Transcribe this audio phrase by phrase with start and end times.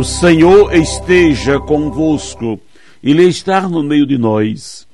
[0.00, 2.58] O Senhor esteja convosco,
[3.04, 4.88] Ele está no meio de nós.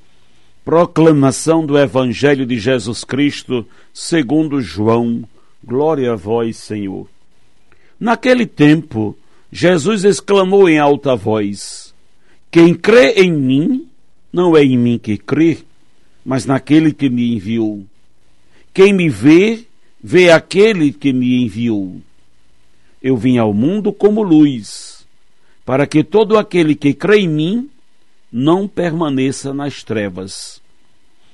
[0.65, 5.23] Proclamação do Evangelho de Jesus Cristo, segundo João.
[5.63, 7.07] Glória a vós, Senhor.
[7.97, 9.17] Naquele tempo,
[9.49, 11.93] Jesus exclamou em alta voz:
[12.51, 13.87] Quem crê em mim,
[14.29, 15.59] não é em mim que crê,
[16.25, 17.81] mas naquele que me enviou.
[18.73, 19.63] Quem me vê,
[20.03, 21.95] vê aquele que me enviou.
[23.01, 24.86] Eu vim ao mundo como luz
[25.67, 27.69] para que todo aquele que crê em mim
[28.31, 30.61] não permaneça nas trevas.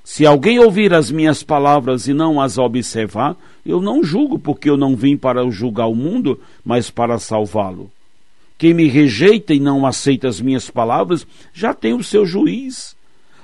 [0.03, 4.75] Se alguém ouvir as minhas palavras e não as observar, eu não julgo, porque eu
[4.75, 7.91] não vim para julgar o mundo, mas para salvá-lo.
[8.57, 12.95] Quem me rejeita e não aceita as minhas palavras, já tem o seu juiz.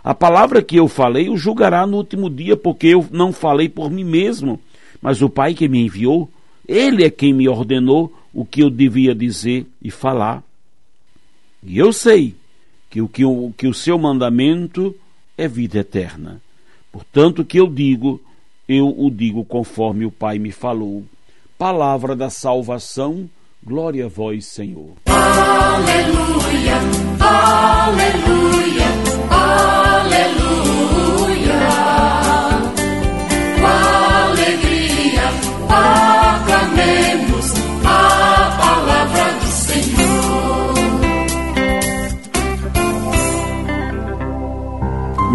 [0.03, 3.91] A palavra que eu falei o julgará no último dia, porque eu não falei por
[3.91, 4.59] mim mesmo,
[4.99, 6.27] mas o Pai que me enviou,
[6.67, 10.48] ele é quem me ordenou o que eu devia dizer e falar.
[11.63, 12.35] E eu sei
[12.89, 14.95] que o, que o, que o seu mandamento
[15.37, 16.41] é vida eterna.
[16.91, 18.21] Portanto, o que eu digo,
[18.67, 21.03] eu o digo conforme o Pai me falou.
[21.57, 23.29] Palavra da salvação,
[23.63, 24.93] glória a vós, Senhor.
[25.05, 26.75] Aleluia,
[27.19, 28.28] aleluia,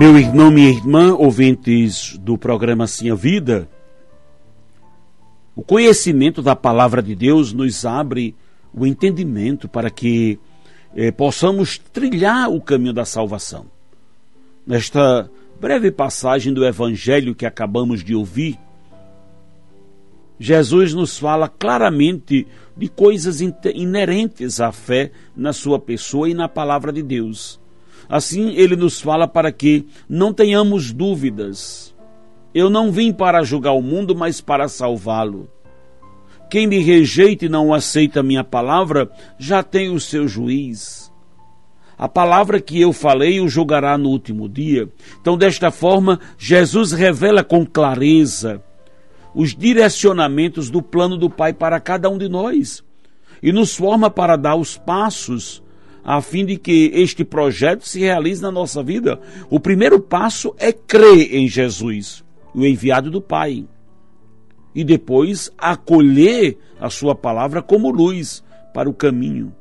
[0.04, 3.66] Meu irmão, minha irmã, ouvintes do programa Sim a Vida,
[5.56, 8.37] o conhecimento da palavra de Deus nos abre
[8.75, 10.38] o entendimento para que
[10.94, 13.65] eh, possamos trilhar o caminho da salvação.
[14.66, 18.59] Nesta breve passagem do Evangelho que acabamos de ouvir,
[20.38, 26.92] Jesus nos fala claramente de coisas inerentes à fé na sua pessoa e na palavra
[26.92, 27.64] de Deus.
[28.09, 31.94] Assim, ele nos fala para que não tenhamos dúvidas.
[32.54, 35.48] Eu não vim para julgar o mundo, mas para salvá-lo.
[36.50, 41.12] Quem me rejeita e não aceita minha palavra, já tem o seu juiz.
[41.97, 44.88] A palavra que eu falei o julgará no último dia.
[45.21, 48.62] Então, desta forma, Jesus revela com clareza
[49.34, 52.84] os direcionamentos do plano do Pai para cada um de nós
[53.42, 55.62] e nos forma para dar os passos
[56.04, 59.19] a fim de que este projeto se realize na nossa vida.
[59.48, 62.22] O primeiro passo é crer em Jesus,
[62.54, 63.66] o enviado do Pai.
[64.75, 68.44] E depois acolher a sua palavra como luz
[68.75, 69.54] para o caminho.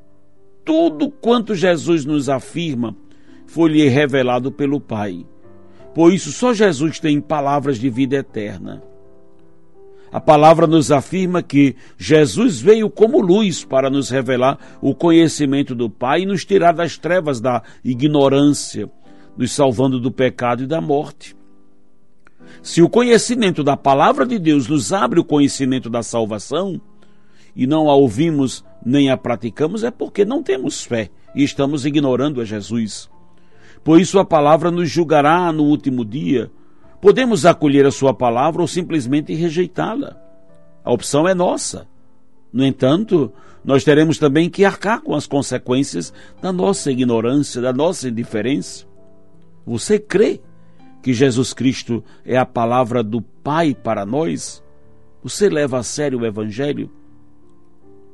[0.66, 2.96] Tudo quanto Jesus nos afirma
[3.46, 5.26] foi-lhe revelado pelo Pai.
[5.94, 8.82] Por isso, só Jesus tem palavras de vida eterna.
[10.14, 15.90] A palavra nos afirma que Jesus veio como luz para nos revelar o conhecimento do
[15.90, 18.88] Pai e nos tirar das trevas da ignorância,
[19.36, 21.36] nos salvando do pecado e da morte.
[22.62, 26.80] Se o conhecimento da palavra de Deus nos abre o conhecimento da salvação
[27.56, 32.40] e não a ouvimos nem a praticamos, é porque não temos fé e estamos ignorando
[32.40, 33.10] a Jesus.
[33.84, 36.52] Por isso a palavra nos julgará no último dia
[37.04, 40.16] Podemos acolher a sua palavra ou simplesmente rejeitá-la.
[40.86, 41.86] A opção é nossa.
[42.52, 43.30] No entanto,
[43.62, 48.86] nós teremos também que arcar com as consequências da nossa ignorância, da nossa indiferença.
[49.66, 50.40] Você crê
[51.02, 54.64] que Jesus Cristo é a palavra do Pai para nós?
[55.22, 56.90] Você leva a sério o Evangelho?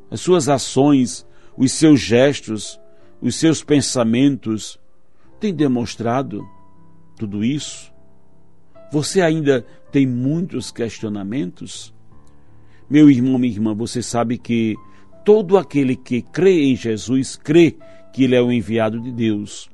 [0.09, 2.81] As suas ações, os seus gestos,
[3.21, 4.79] os seus pensamentos
[5.39, 6.43] têm demonstrado
[7.19, 7.98] tudo isso?
[8.91, 11.93] Você ainda tem muitos questionamentos?
[12.89, 14.75] Meu irmão, minha irmã, você sabe que
[15.23, 17.75] todo aquele que crê em Jesus crê
[18.11, 19.69] que ele é o enviado de Deus.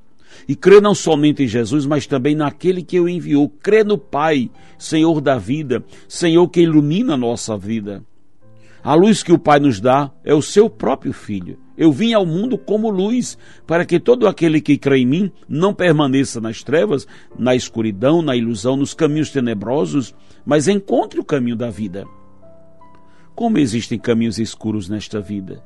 [0.48, 3.50] E crê não somente em Jesus, mas também naquele que o enviou.
[3.50, 8.04] Crê no Pai, Senhor da vida, Senhor que ilumina a nossa vida.
[8.86, 11.58] A luz que o Pai nos dá é o seu próprio Filho.
[11.76, 13.36] Eu vim ao mundo como luz,
[13.66, 18.36] para que todo aquele que crê em mim não permaneça nas trevas, na escuridão, na
[18.36, 20.14] ilusão, nos caminhos tenebrosos,
[20.46, 22.06] mas encontre o caminho da vida.
[23.34, 25.64] Como existem caminhos escuros nesta vida.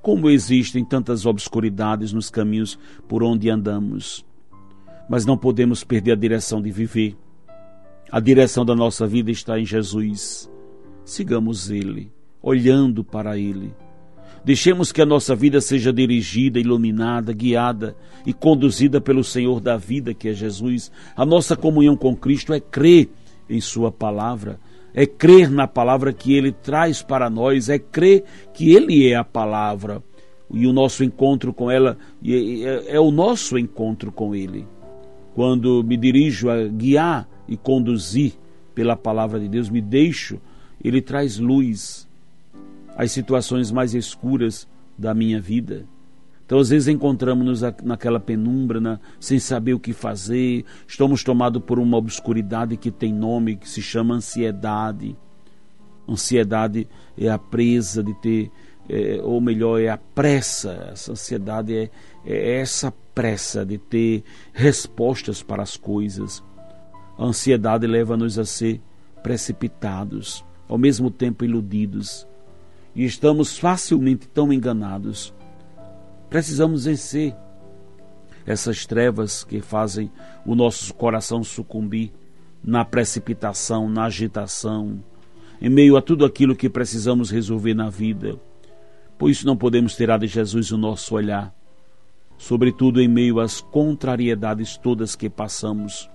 [0.00, 4.24] Como existem tantas obscuridades nos caminhos por onde andamos.
[5.10, 7.18] Mas não podemos perder a direção de viver.
[8.10, 10.48] A direção da nossa vida está em Jesus.
[11.04, 12.10] Sigamos Ele,
[12.42, 13.72] olhando para Ele.
[14.44, 17.96] Deixemos que a nossa vida seja dirigida, iluminada, guiada
[18.26, 20.92] e conduzida pelo Senhor da vida, que é Jesus.
[21.16, 23.08] A nossa comunhão com Cristo é crer
[23.48, 24.58] em Sua palavra,
[24.92, 29.24] é crer na palavra que Ele traz para nós, é crer que Ele é a
[29.24, 30.02] palavra
[30.50, 31.96] e o nosso encontro com ela
[32.86, 34.66] é, o nosso encontro com Ele.
[35.34, 38.34] Quando me dirijo a guiar e conduzir
[38.74, 40.40] pela palavra de Deus, me deixo,
[40.84, 42.06] Ele traz luz
[42.94, 45.86] às situações mais escuras da minha vida.
[46.46, 51.96] Então, às vezes, encontramos-nos naquela penumbra, sem saber o que fazer, estamos tomados por uma
[51.96, 55.16] obscuridade que tem nome, que se chama ansiedade.
[56.06, 56.86] Ansiedade
[57.16, 58.50] é a presa de ter,
[58.90, 60.90] é, ou melhor, é a pressa.
[60.92, 61.90] Essa ansiedade é,
[62.26, 64.22] é essa pressa de ter
[64.52, 66.44] respostas para as coisas.
[67.16, 68.82] A ansiedade leva-nos a ser
[69.22, 72.26] precipitados, ao mesmo tempo iludidos,
[72.94, 75.34] e estamos facilmente tão enganados
[76.34, 77.32] Precisamos vencer
[78.44, 80.10] essas trevas que fazem
[80.44, 82.10] o nosso coração sucumbir
[82.60, 85.00] na precipitação, na agitação,
[85.62, 88.36] em meio a tudo aquilo que precisamos resolver na vida.
[89.16, 91.54] Por isso não podemos tirar de Jesus o nosso olhar,
[92.36, 96.10] sobretudo em meio às contrariedades todas que passamos.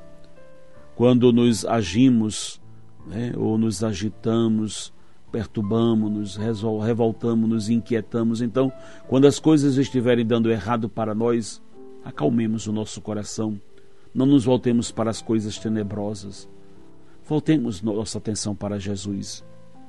[0.97, 2.59] Quando nos agimos
[3.07, 4.93] né, ou nos agitamos,
[5.31, 8.41] perturbamos-nos, revoltamos-nos, inquietamos.
[8.41, 8.71] Então,
[9.07, 11.61] quando as coisas estiverem dando errado para nós,
[12.03, 13.59] acalmemos o nosso coração.
[14.13, 16.49] Não nos voltemos para as coisas tenebrosas.
[17.27, 19.43] Voltemos nossa atenção para Jesus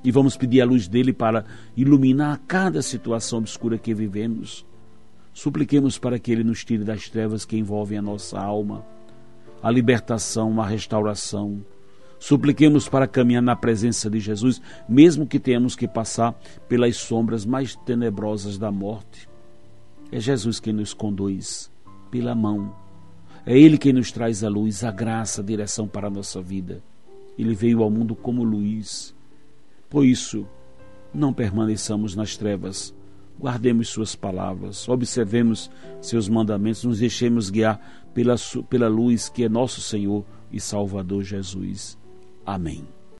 [0.04, 1.44] e vamos pedir a luz dele para
[1.76, 4.66] iluminar cada situação obscura que vivemos.
[5.32, 8.84] Supliquemos para que ele nos tire das trevas que envolvem a nossa alma,
[9.62, 11.64] a libertação, a restauração
[12.20, 16.38] Supliquemos para caminhar na presença de Jesus, mesmo que tenhamos que passar
[16.68, 19.26] pelas sombras mais tenebrosas da morte.
[20.12, 21.72] É Jesus quem nos conduz
[22.10, 22.76] pela mão.
[23.46, 26.82] É Ele quem nos traz a luz, a graça, a direção para a nossa vida.
[27.38, 29.14] Ele veio ao mundo como luz.
[29.88, 30.46] Por isso,
[31.14, 32.94] não permaneçamos nas trevas.
[33.40, 35.70] Guardemos Suas palavras, observemos
[36.02, 37.80] Seus mandamentos, nos deixemos guiar
[38.12, 38.34] pela,
[38.68, 40.22] pela luz que é nosso Senhor
[40.52, 41.98] e Salvador Jesus.
[42.44, 42.99] Amém.